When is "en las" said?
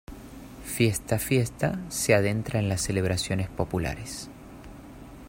2.57-2.81